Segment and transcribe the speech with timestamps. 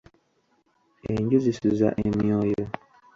[1.11, 2.65] Enju zisuza emyoyo.